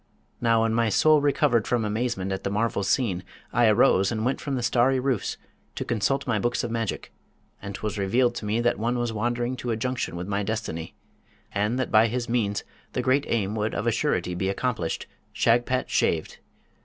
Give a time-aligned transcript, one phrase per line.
[0.41, 4.41] Now when my soul recovered from amazement at the marvels seen, I arose and went
[4.41, 5.37] from the starry roofs
[5.75, 7.11] to consult my books of magic,
[7.61, 10.95] and 'twas revealed to me that one was wandering to a junction with my destiny,
[11.53, 15.87] and that by his means the great aim would of a surety be accomplished Shagpat
[15.91, 16.39] Shaved!